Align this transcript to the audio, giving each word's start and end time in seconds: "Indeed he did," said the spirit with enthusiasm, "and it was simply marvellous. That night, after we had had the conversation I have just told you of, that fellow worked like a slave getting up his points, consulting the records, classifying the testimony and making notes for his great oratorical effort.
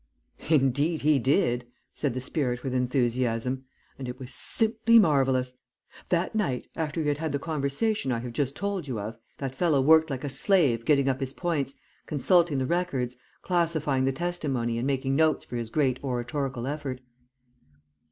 "Indeed 0.49 1.01
he 1.01 1.19
did," 1.19 1.67
said 1.93 2.15
the 2.15 2.19
spirit 2.19 2.63
with 2.63 2.73
enthusiasm, 2.73 3.65
"and 3.99 4.09
it 4.09 4.17
was 4.17 4.33
simply 4.33 4.97
marvellous. 4.97 5.53
That 6.09 6.33
night, 6.33 6.67
after 6.75 7.01
we 7.01 7.07
had 7.09 7.19
had 7.19 7.31
the 7.33 7.37
conversation 7.37 8.11
I 8.11 8.17
have 8.17 8.33
just 8.33 8.55
told 8.55 8.87
you 8.87 8.99
of, 8.99 9.19
that 9.37 9.53
fellow 9.53 9.79
worked 9.79 10.09
like 10.09 10.23
a 10.23 10.27
slave 10.29 10.85
getting 10.85 11.07
up 11.07 11.19
his 11.19 11.33
points, 11.33 11.75
consulting 12.07 12.57
the 12.57 12.65
records, 12.65 13.15
classifying 13.43 14.05
the 14.05 14.11
testimony 14.11 14.79
and 14.79 14.87
making 14.87 15.15
notes 15.15 15.45
for 15.45 15.55
his 15.55 15.69
great 15.69 16.03
oratorical 16.03 16.65
effort. 16.65 17.01